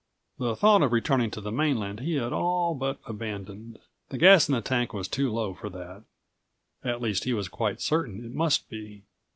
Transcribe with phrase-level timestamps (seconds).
[0.37, 3.77] 152 The thought of returning to the mainland he had all but abandoned.
[4.09, 6.05] The gas in the tank was too low for that;
[6.83, 9.03] at least he was quite certain it must be.